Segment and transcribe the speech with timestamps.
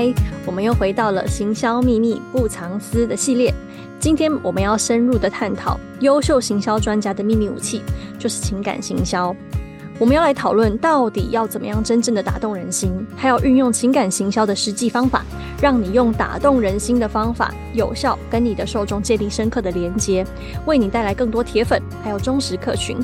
[0.00, 0.14] 嗨，
[0.46, 3.52] 我们又回到了行销秘密不藏私的系列。
[3.98, 7.82] 今天我们要深入的探讨优秀行销专家的秘密武器，
[8.18, 9.36] 就是情感行销。
[9.98, 15.22] 我们要来讨论到底要怎么样真正的打动人心，还要运用情感行销的实际方法，
[15.60, 20.24] 让你用打动人心的方法，有效跟你的受众建立深刻的连接，
[20.64, 22.96] 为你带来更多铁粉，还有忠实客群。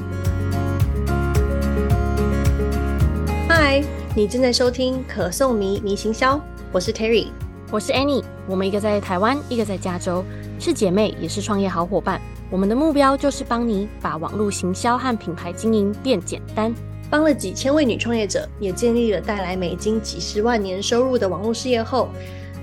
[3.46, 3.84] 嗨，
[4.14, 6.40] 你正在收听可颂迷迷行销。
[6.76, 7.28] 我是 Terry，
[7.70, 10.22] 我是 Annie，我们一个在台湾，一个在加州，
[10.60, 12.20] 是姐妹，也是创业好伙伴。
[12.50, 16.74] 我们的目标就是帮你把网络行销和品牌经营变简单，
[17.08, 22.10] 帮了几千位女创业者，也建立了带来美金几十万年收入的网络事业后，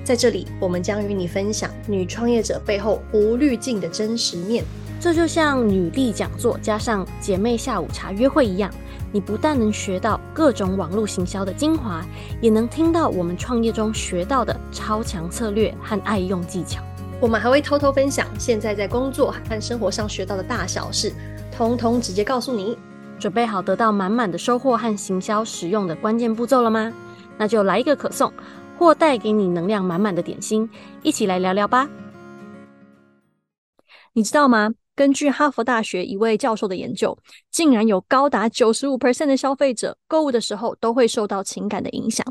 [0.03, 4.63] 在这里，我们将与你分享女创业者背后无滤镜的真实面。
[4.99, 8.71] 这就像女力讲座加上姐妹下午茶约会一样。
[9.13, 12.03] 你不但能学到各种网络行销的精华，
[12.41, 16.81] 也能听到我们创业中学到的超强策略和爱用技巧。
[17.21, 21.13] 我们还会偷偷分享现在在工作和生活上学到的大小事，
[21.55, 22.77] 通通直接告诉你。
[23.19, 26.91] 准备好得到满满的收获和行销实用的关键步骤了吗？
[27.37, 28.33] 那就来一个可颂，
[28.77, 30.69] 或带给你能量满满的点心，
[31.03, 31.87] 一起来聊聊吧。
[34.13, 34.73] 你知道吗？
[34.95, 37.17] 根据哈佛大学一位教授的研究，
[37.49, 42.25] 竟然有高达九十五 percent 的消费者购物的时候都会受到情感的影响。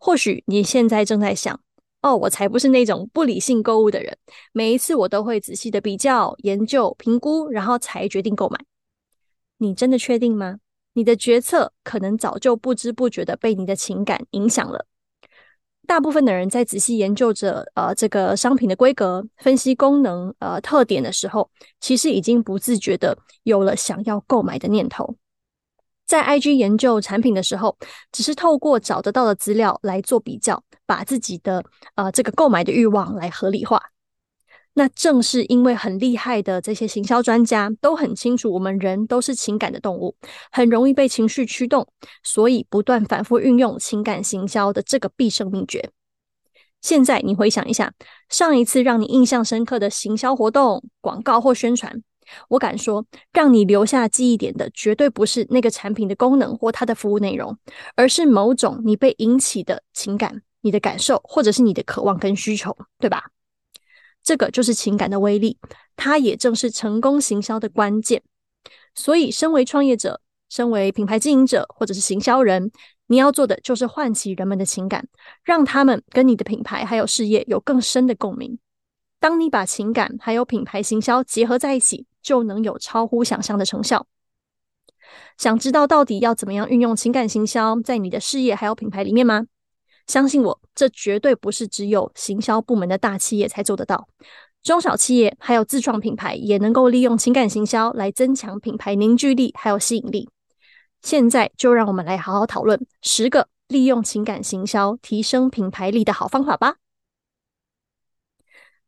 [0.00, 1.60] 或许你现在正在想：
[2.00, 4.16] 哦，我才不是那种不理性购物的人，
[4.52, 8.58] 每一次我都会仔细的比较、研究、评估，然后才决定购买。
[9.58, 10.58] 你真的确定吗？
[10.94, 14.86] 你的决策可能早就不知不觉的被你的情感影响了。
[15.86, 25.16] 大部分的人在仔细研究着呃这个商品的规格、分析功能、呃特点的时候，其实已经不自觉的有了想要购买的念头。
[26.06, 27.76] 在 IG 研究产品的时候，
[28.10, 33.91] 只是透过找得到的资料来做比较，把自己的呃这个购买的欲望来合理化。
[34.74, 40.16] 那正是因为很厉害的这些行销专家都很清楚，我们人都是情感的动物，
[40.50, 41.86] 很容易被情绪驱动，
[42.22, 45.90] 所以不断反复运用情感行销的这个必胜秘诀。
[46.80, 47.92] 现在你回想一下，
[48.28, 52.02] 上一次让你印象深刻的行销活动、广告或宣传，
[52.48, 57.56] 我敢说，让你留下记忆点的绝对不是那个产品的功能或它的服务内容，
[57.94, 63.28] 而是某种你被引起的情感、你的感受，或者是你的渴望跟需求，对吧？
[64.22, 65.58] 这个就是情感的威力，
[65.96, 68.22] 它也正是成功行销的关键。
[68.94, 72.70] 所以，身为创业者、身为品牌经营者或者是行销人，
[73.06, 75.08] 你要做的就是唤起人们的情感，
[75.42, 78.58] 让他们跟你的品牌还有事业有更深的共鸣。
[79.18, 84.06] 当你把情感还有品牌行销结合在一起，就能有超乎想象的成效。
[85.38, 89.46] 想知道到底要怎么样运用情感行销在你的事业还有品牌里面吗？
[90.06, 94.08] 相信我，这绝对不是只有行销部门的大企业才做得到，
[94.62, 100.28] 中小企业还有自创品牌也能够利用情感行销来增强品牌凝聚力还有吸引力。
[101.00, 106.76] 现在就让我们来好好讨论十个利用情感行销提升品牌力的好方法吧。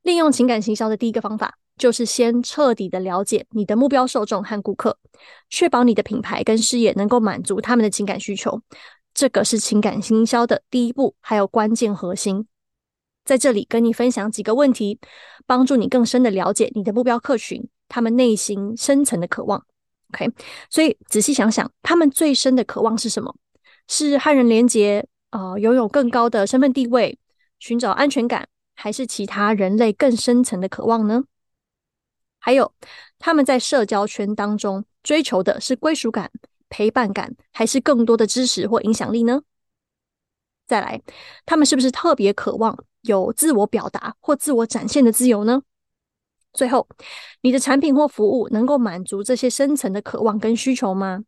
[0.03, 4.99] 利用情感行销的第一个方法，就是先彻底的了解你的目标受众和顾客，
[5.49, 8.61] 确保你的品牌跟事业能够满足他们的情感需求。
[9.15, 12.49] 这个是情感行销的第一步，还有关键核心。
[13.25, 14.99] 在这里跟你分享几个问题，
[15.47, 19.65] 帮助你更深的了解你的目标客群，他们内心深层的渴望。
[20.13, 20.31] OK，
[20.69, 23.35] 所以仔细想想，他们最深的渴望是什么？
[23.89, 27.19] 是和人连结，呃，拥有更高的身份地位，
[27.59, 31.25] 寻找安全感，还是其他人类更深层的渴望呢？
[32.39, 32.75] 还有，
[33.19, 36.31] 他们在社交圈当中追求的是归属感。
[36.75, 39.43] 陪伴感，还是更多的支持或影响力呢？
[40.67, 41.01] 再来，
[41.47, 45.63] 他们是不是特别渴望有自我表达或自我展现的自由呢？
[46.53, 46.89] 最后，
[47.43, 51.23] 你的产品或服务能够满足这些深层的渴望跟需求吗？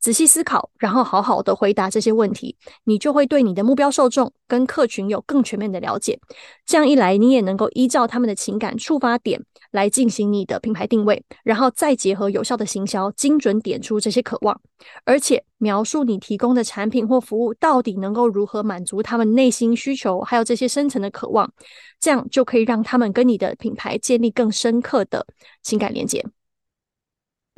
[0.00, 6.18] 仔细思考，然后好好的回答这些问题，你就会对你的目标受众跟客群有更全面的了解。
[6.64, 9.42] 这样一来，你也能够依照他们的情感触发点
[9.72, 14.60] 来进行你的品牌定位，然后再结合有效的行销，精准点出这些渴望，
[15.04, 21.52] 而且描述你提供的产品或服务到底能够如何满足他们内心需求，还有这些深层的渴望。
[22.00, 25.26] 这样就可以让他们跟你的品牌建立更深刻的
[25.64, 26.24] 情感连接。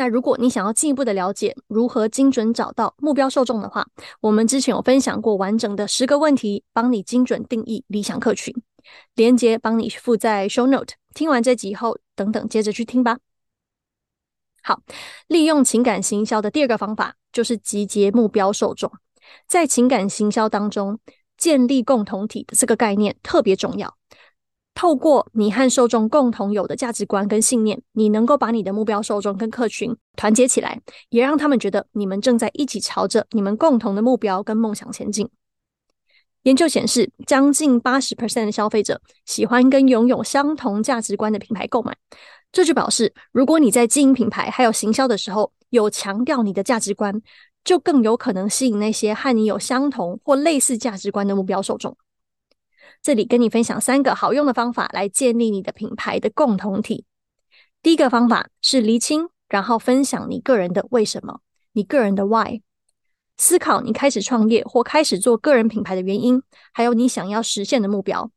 [0.00, 3.87] 那如果你想要进一步的了解如何精准找到目标受众的话，
[4.23, 8.55] 我们之前有分享过完整的十个问题，帮你精准定义理想客群，
[9.14, 10.94] 连接帮你附在 show note。
[11.14, 13.19] 听完这集后，等等接着去听吧。
[14.62, 14.81] 好，
[15.29, 18.91] 利用情感行销的第二个方法就是集结目标受众。
[19.47, 20.99] 在情感行销当中，
[21.37, 23.94] 建立共同体的这个概念特别重要。
[24.75, 30.81] 透过你和受众共同有的价值观跟信念，你能够把你的目标受众跟客群团结起来，
[31.11, 35.29] 也让他们觉得你们正在一起朝着你们共同的目标跟梦想前进。
[36.45, 41.95] 研究显示，将近八十 percent 的消费者喜欢跟拥有相同价值观的品牌购买。
[42.51, 47.21] 这就表示，如果你在经营品牌还有行销的时候，有强调你的价值观，
[47.63, 51.95] 就更有可能吸引那些和你有相同或类似价值观的目标受众。
[53.02, 57.06] 这里跟你分享三个好用的方法来建立你的品牌的共同体。
[57.82, 61.41] 第一个方法是厘清，然后分享你个人的为什么，
[61.73, 62.61] 你个人的 why。
[63.38, 66.43] 思考你开始创业或开始做个人品牌的原因，
[66.75, 68.31] 还有你想要实现的目标。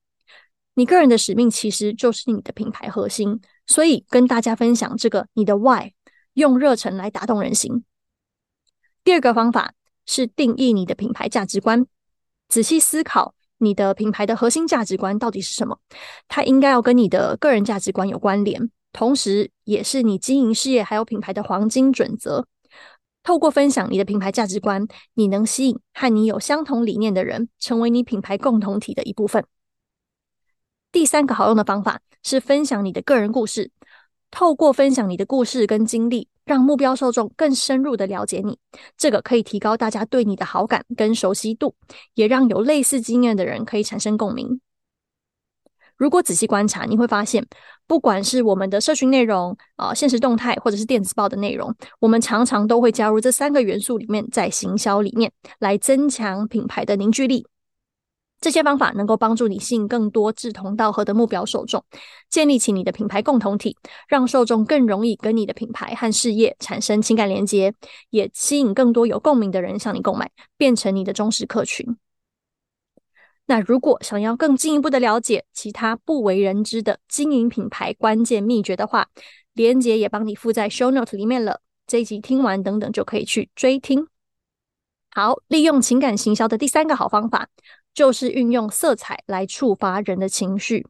[0.75, 5.91] 你个人的使命其实就是你的品牌核心，所以跟大家分享这个你的 why，
[6.35, 7.83] 用热忱来打动人心。
[9.03, 9.73] 第二个方法
[10.05, 11.85] 是定义你的品牌价值观，
[12.47, 13.35] 仔细思考。
[13.63, 15.79] 你的品牌的核心价值观到底是什么？
[16.27, 22.47] 它应该要跟你的个人价值观有关联，同时也是你经营事业还有品牌的黄金准则。
[23.23, 29.45] 透过分享你的品牌价值观，你能吸引和你有相同理念的人，成为你品牌共同体的一部分。
[30.91, 33.71] 第三个好用的方法是分享你的个人故事。
[34.29, 38.57] 透过分享你的故事跟经历，让目标受众更深入的了解你，
[38.97, 41.75] 这个可以提高大家对你的好感跟熟悉度，
[42.15, 44.59] 也让有类似经验的人可以产生共鸣。
[45.95, 47.45] 如果仔细观察，你会发现，
[47.87, 57.45] 不管是我们的社群内容啊、呃、限时动态，或者是电子报的内容，我们常常都会加入这三个元素里面，在行销里面来增强品牌的凝聚力。
[58.43, 61.81] 这些方法能够帮助你吸引更多志同道合的目标受众，
[62.29, 67.73] 建立起你的品牌共同体，让受众更容易跟你的品牌和事业产生情感连接，
[68.09, 71.95] 也吸引更多有共鸣的人向你购买，变成你的忠实客群。
[73.45, 79.07] 那如果想要更进一步的了解其他不为人知的经营品牌关键秘诀的话，
[79.53, 81.61] 连结也帮你附在 show note 里面了。
[81.87, 84.05] 这一集听完等等就可以去追听。
[85.11, 87.47] 好，利用情感行销的第三个好方法。
[87.93, 90.85] 就是运用色彩来触发人的情绪，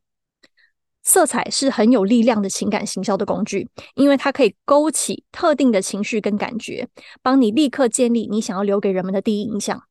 [1.01, 6.87] 色彩是很有力量的情感行销的工具，因为它可以勾起特定的情绪跟感觉，
[7.21, 9.83] 帮你立刻建立你想要留给人们的第一印象。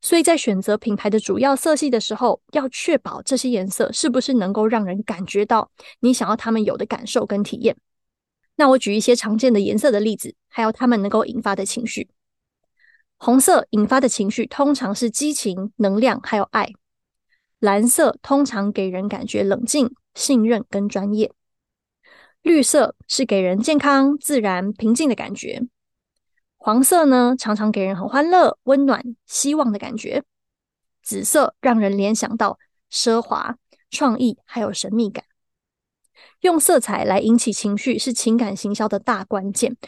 [0.00, 5.70] 所以在选择品牌的主要色系的时候，要确保这些颜色是不是能够让人感觉到
[6.00, 7.76] 你想要他们有的感受跟体验。
[8.56, 12.08] 那我举一些常见的颜色的例子，还有他们能够引发的情绪。
[13.24, 16.66] 红色引发的情绪通常是激情、能量，还有爱；
[17.58, 21.30] 蓝色通常给人感觉冷静、信任跟专业；
[22.42, 25.66] 绿色是给人健康、自然、平静的感觉；
[26.58, 30.20] 黄色呢，常常给人很欢乐、温暖、希望的感觉；
[31.02, 32.58] 紫色让人联想到
[32.92, 33.56] 奢华、
[33.88, 35.24] 创意，还有神秘感。
[36.40, 39.78] 用色彩来引起情绪是情感行销的大关键。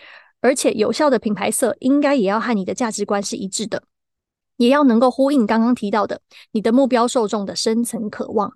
[0.46, 3.82] 而且有效的品牌色应该也要和你的价值观是一致的，
[4.58, 6.20] 也要能够呼应刚刚提到的
[6.52, 8.52] 你的目标受众的深层渴望。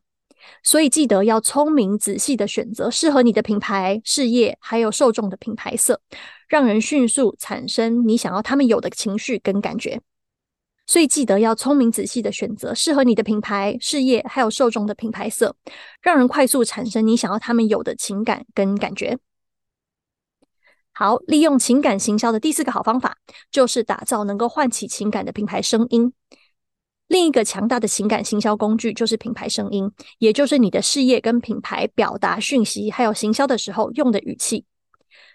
[0.63, 6.01] 所以记得要聪明仔细的选择适合你的品牌、事业还有受众的品牌色，
[6.47, 10.01] 让人迅速产生你想要他们有的情绪跟感觉。
[10.87, 15.57] 所以记得要聪明仔细的选择适合你的品牌、事业还有受众的品牌色，
[16.01, 19.19] 让人快速产生你想要他们有的情感跟感觉。
[21.01, 23.17] 好，利用情感行销的第四个好方法，
[23.51, 26.13] 就是打造能够唤起情感的品牌声音。
[27.09, 34.67] 另一个强大的情感行销工具就是品牌声音，也就是你的事业跟品牌表达讯息还有行销的时候用的语气。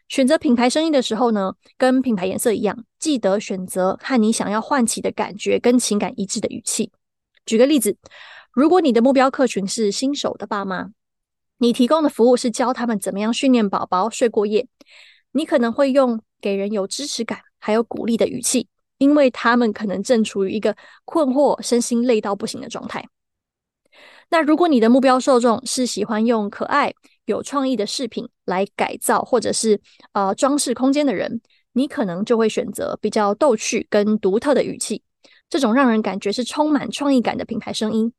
[0.07, 6.91] 选择品牌声音的时候呢，跟品牌颜色一样，记得选择和你想要唤起的感觉跟情感一致的语气。
[7.43, 7.97] 举个例子，
[8.53, 10.91] 如果你的目标客群是新手的爸妈，
[11.57, 14.67] 你提供的服务是教他们怎么样训练宝宝睡过夜。
[15.35, 20.73] 你可能会用给人有支持感，还有鼓励的语气，因为他们可能正处于一个
[21.03, 23.05] 困惑、身心累到不行的状态。
[24.29, 26.93] 那如果你的目标受众是喜欢用可爱、
[27.25, 29.81] 有创意的饰品来改造或者是
[30.13, 31.41] 呃装饰空间的人，
[31.73, 35.03] 你可能就会选择比较逗趣跟独特的语气，
[35.49, 38.13] 这种让人感觉是充满创意感的品牌声音。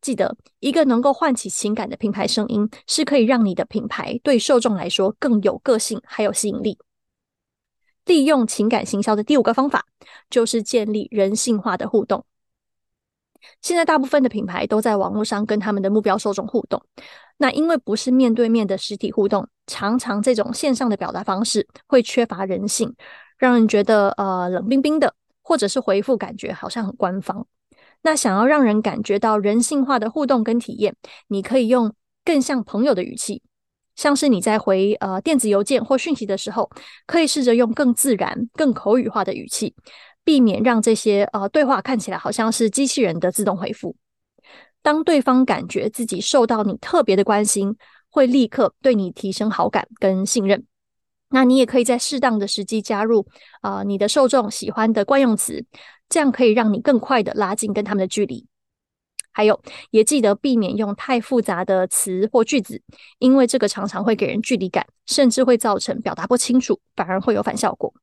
[0.00, 6.78] 记得，一个能够唤起情感的品牌声音，是可以让你的品牌对受众来说更有个性，还有吸引力。
[8.04, 9.84] 利用情感行销的第五个方法，
[10.30, 12.24] 就是建立人性化的互动。
[13.60, 16.82] 现在大部分的品牌都在网络上跟他们的目标受众互动，
[17.36, 22.94] 那因为不是面对面的实体互动，常常这种线上的表达方式会缺乏人性，
[23.36, 27.46] 让人觉得呃冷冰冰的，或者是回复感觉好像很官方。
[28.02, 30.94] 那想要让人感觉到人性化的互动跟体验，
[31.26, 31.92] 你可以用
[32.24, 33.42] 更像朋友的语气，
[33.96, 36.70] 像是你在回呃电子邮件或讯息的时候，
[37.06, 39.74] 可以试着用更自然、更口语化的语气，
[40.24, 43.96] 避免让这些呃对话看起来好像是机器人的自动回复。
[44.80, 47.76] 当对方感觉自己受到你特别的关心，
[48.10, 50.64] 会立刻对你提升好感跟信任。
[51.30, 53.26] 那你也可以在适当的时机加入
[53.60, 55.62] 啊、呃，你的受众喜欢的惯用词，
[56.08, 58.46] 这样可以让你更快的拉近跟他们的距离。
[59.30, 59.60] 还有，
[59.90, 62.82] 也记得避免用太复杂的词或句子，
[63.18, 67.94] 因为这个常常会给人距离感，甚至会造成表达不清楚，反而会有反效果。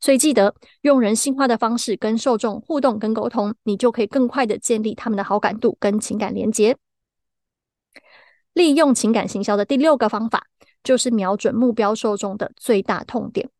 [0.00, 6.76] 所以记得用人性化的方式跟受众互动跟沟通，你就可以更快的建立他们的好感度跟情感连结。
[8.52, 10.46] 利用情感行销的第六个方法，
[10.84, 13.50] 就是瞄准目标受众的最大痛点，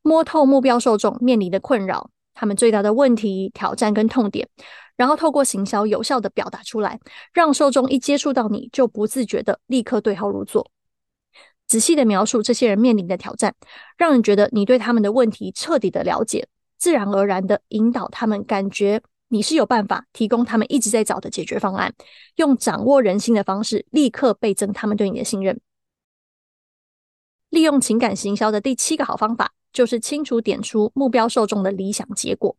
[0.00, 2.10] 摸透目标受众面临的困扰，
[2.40, 4.48] 他们最大的问题、挑战跟痛点，
[4.96, 6.98] 然后透过行销有效的表达出来，
[7.34, 10.70] 让受众一接触到你就不自觉的立刻对号入座。
[11.66, 13.54] 仔细的描述这些人面临的挑战，
[13.98, 21.92] 让人觉得你对他们的问题彻底的了解，自然而然的引导他们感觉你是有办法提供他们一直在找的解决方案，
[22.36, 25.60] 用掌握人心的方式，立刻倍增他们对你的信任。
[27.50, 32.56] 利用情感行销的第七个好方法，就是清楚点出目标受众的理想结果。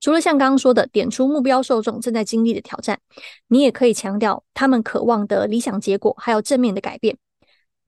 [0.00, 2.98] 除了像刚刚说的点出目标受众正在经历的挑战，
[3.46, 7.16] 你也可以强调他们渴望的理想结果，还有正面的改变，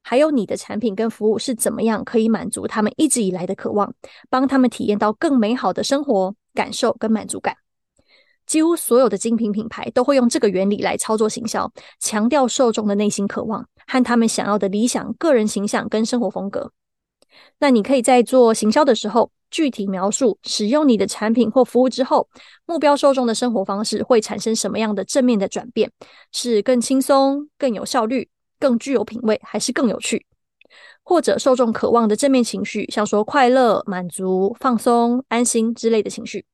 [0.03, 3.93] 还有你的产品跟服务是怎么样可以满足他们一直以来的渴望，
[4.31, 7.57] 帮他们体验到更美好的生活感受跟满足感。
[8.47, 16.71] 几乎所有的精品品牌都会用这个原理来操作行销，强调受众的内心渴望和他们想要的理想个人形象跟生活风格。
[17.59, 22.29] 那你可以在做行销的时候，具体描述使用你的产品或服务之后，
[22.67, 25.91] 目标受众的生活方式会产生什么样的正面的转变？
[26.33, 30.27] 是更轻松、更有效率、更具有品味，还是更有趣？
[31.03, 36.47] 或者受众渴望的正面情绪，像说快乐、满足、放松、安心之类的情绪。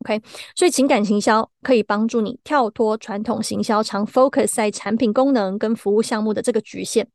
[0.00, 0.20] OK，
[0.54, 7.08] 所以情感行销可以帮助你跳脱传统行销常 focus 在产品功能跟服务项目的这个局限，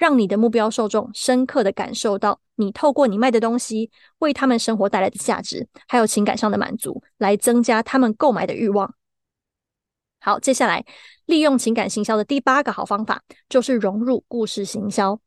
[0.00, 3.90] 让你的目标受众深刻的感受到你透过你卖的东西
[4.20, 8.94] 为他们生活带来的价值，还有情感上的满足，来增加他们购买的欲望。
[10.18, 10.86] 好，接下来
[11.26, 15.20] 利用情感行销的第八个好方法就是融入故事行销。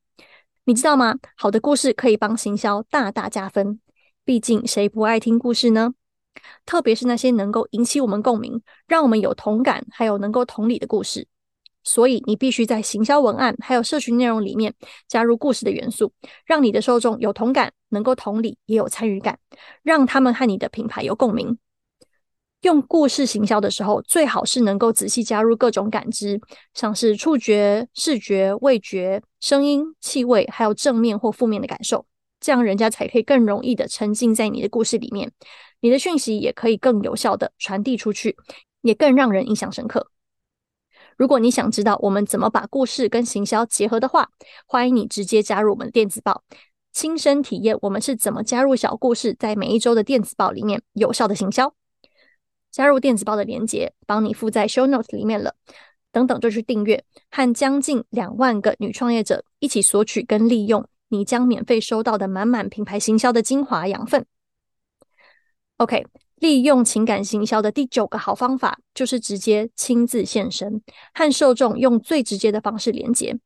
[0.63, 1.19] 你知道吗？
[1.37, 3.79] 好的故事可以帮行销大大加分，
[4.25, 5.93] 毕竟谁不爱听故事呢？
[6.65, 11.27] 特别是那些能够引起我们共鸣、让我们有同感，还有能够同理的故事。
[11.83, 14.73] 所以，你必须在行销文案还有社群内容里面
[15.07, 16.13] 加入故事的元素，
[16.45, 19.37] 让你的受众有同感，能够同理，也有参与感，
[19.83, 21.57] 让他们和你的品牌有共鸣。
[22.61, 26.39] 用故事行销的时候，最好是能够仔细加入各种感知，
[26.73, 32.05] 像是触觉、视觉、味觉、声音、气味，还有正面或负面的感受，
[32.39, 35.29] 这样人家才可以更容易的沉浸在你的故事里面。
[35.81, 38.37] 你的讯息也可以更有效的传递出去，
[38.81, 40.12] 也更让人印象深刻。
[41.17, 44.29] 如果你想知道我们怎么把故事跟行销结合的话，
[44.65, 46.43] 欢迎你直接加入我们的电子报，
[46.91, 51.73] 亲身体验我们是怎么加入小故事在每一周的电子报里面有效的行销。
[52.71, 55.53] 加入电子报的链接帮你附在 show notes 里面了，
[56.11, 64.25] 等等就去订阅，和将近两万个女创业者一起索取跟利用你将免费收到的满满品牌行销的精华养分。
[65.77, 66.05] OK，
[66.43, 70.81] 利用情感行销的第九个好方法就是直接亲自现身，
[71.13, 73.39] 和受众用最直接的方式连接。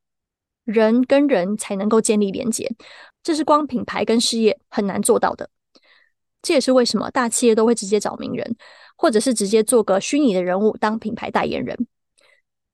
[0.63, 2.75] 人跟人才能够建立连接，
[3.21, 5.47] 这是光品牌跟事业很难做到的。
[6.41, 8.55] 这也是为什么大企业都会直接找名人，
[8.95, 11.77] 或者是直接做个虚拟的人物当品牌代言人。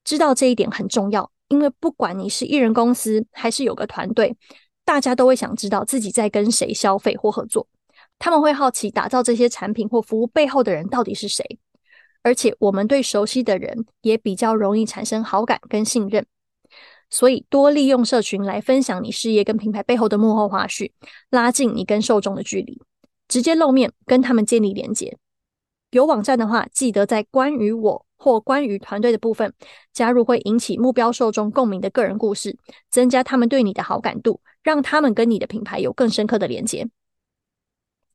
[0.06, 4.38] 知道这一点很重要，因为不管你是艺人公司还是有个团队，
[4.86, 7.68] 大家都会想知道自己在跟谁消费或合作。
[8.20, 11.60] 他们会好奇打造这些产品或服务背后的人到底是谁，
[12.22, 16.26] 而且我们对熟悉的人也比较容易产生好感跟信任，
[17.10, 20.92] 所以多利用社群来分享你事业跟品牌背后的幕后花絮，
[21.30, 22.82] 拉近你跟受众的距离，
[23.28, 25.18] 直接露面跟他们建立连接。
[25.92, 29.54] 有网站的话，记得在关于我或关于团队的部分
[29.92, 32.58] 加入会引起目标受众共鸣的个人故事，
[32.90, 36.88] 增加他们对你的好感度，让他们跟你的品牌有更深刻的连接。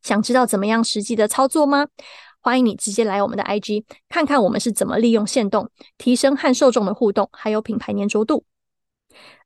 [0.08, 1.86] 想知道怎么样实际的操作吗？
[2.40, 8.46] 欢迎你直接来我们的 IG 看看我们是怎么利用限动提升和受众的互动，还有品牌粘着度。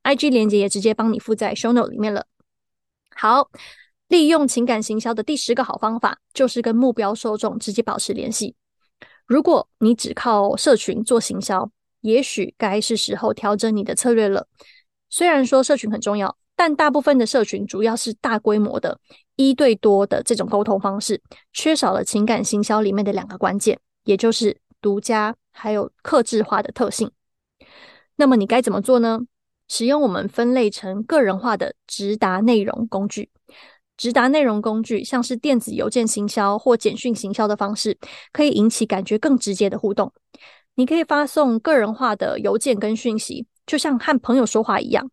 [0.05, 2.27] IG 链接也直接帮你附在 Show Note 里面了。
[3.17, 3.51] 好，
[4.07, 8.55] 利用情感行销的第十个好方法，就是跟目标受众直接保持联系。
[9.27, 11.69] 如果你只靠社群做行销，
[12.03, 14.47] 也许该是时候调整你的策略了。
[15.11, 18.99] 虽然说社群很重要，但大部分的社群主要是大规模的
[19.37, 21.21] 一对多的这种沟通方式，
[21.53, 27.11] 缺少了情感行销里面的两个关键，也就是独家还有克制化的特性。
[28.17, 29.21] 那么你该怎么做呢？
[29.69, 33.31] 使用我们分类成个人化的直达内容工具。
[33.97, 37.97] 直达内容工具像是电子邮件行销或简讯行销的方式，
[38.33, 40.13] 可以引起感觉更直接的互动。
[40.75, 45.11] 你可以发送个人化的邮件跟讯息，就像和朋友说话一样。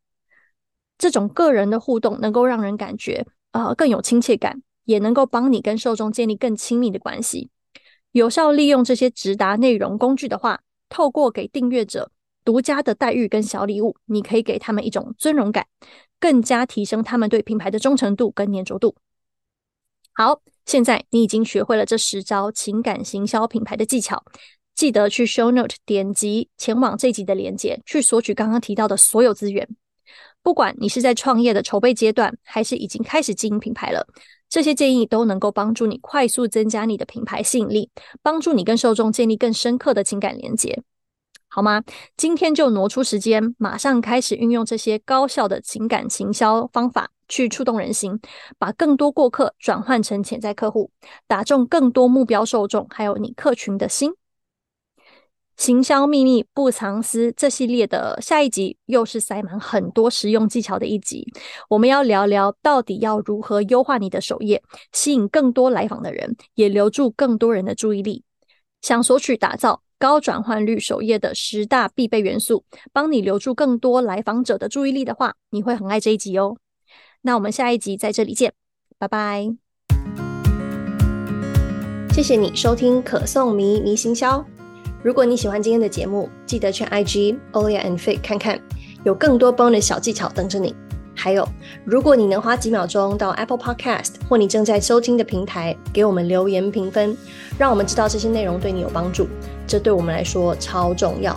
[1.00, 7.50] 这种个人的互动能够让人感觉呃更有亲切感，也能够帮你跟受众建立更亲密的关系。
[8.12, 12.12] 有效利用这些直达内容工具的话，透过给订阅者
[12.44, 15.68] 独家的待遇跟小礼物，你可以给他们一种尊荣感，
[16.20, 18.96] 更加提升他们对品牌的忠诚度跟黏着度。
[20.12, 24.26] 好，现在你已经学会了这十招情感行销品牌的技巧，
[24.76, 29.70] 记得去 Show Note 点击前往这集的链接，去索取刚刚提到的所有资源。
[30.42, 34.08] 不管你是在创业的筹备阶段，还是已经开始经营品牌了，
[34.48, 37.90] 这些建议都能够帮助你快速增加你的品牌吸引力，
[38.22, 40.82] 帮助你跟受众建立更深刻的情感连接。
[41.52, 41.84] 好吗？
[42.16, 48.20] 今天就挪出时间，马上开始运用这些高效的情感行销方法，去触动人心，
[48.60, 50.92] 把更多过客转换成潜在客户，
[51.28, 54.12] 打中更多目标受众，还有你客群的心。
[55.60, 61.28] 行销秘密不藏私，这系列的下一集又是塞满很多实用技巧的一集。
[61.68, 64.64] 我们要聊聊到底要如何优化你的首页，
[64.94, 68.24] 吸引更多来访的人，也留住更多人的注意力。
[68.82, 72.64] 想索取打造高转换率首页的十大必备元素，
[72.94, 76.56] 帮你留住更多来访者的注意力的话，你会很爱这一集哦。
[77.24, 78.54] 那我们下一集在这里见，
[78.98, 79.58] 拜拜。
[82.14, 84.46] 谢谢你收听可颂迷迷行销。
[85.02, 88.60] 如果你喜欢今天的节目，记得去 IG Olia and Faye 看看，
[89.06, 90.76] 有更多 bonus 小技巧等着你。
[91.16, 91.48] 还有，
[91.86, 97.16] 如果你能花几秒钟到 Apple Podcast 或你正在收听的平台给我们留言评分，
[97.58, 99.26] 让我们知道这些内容对你有帮助，
[99.66, 101.34] 这对我们来说超重要，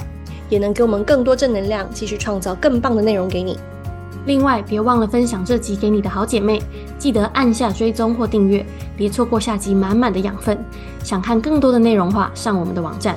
[0.48, 3.56] 也能给我们更多正能量，继续创造更棒的内容给你。
[4.26, 6.60] 另外，别忘了分享这集给你的好姐妹，
[6.98, 8.64] 记得按下追踪或订阅，
[8.96, 10.58] 别错过下集满满的养分。
[11.04, 13.16] 想看更多的内容话，上我们的网站，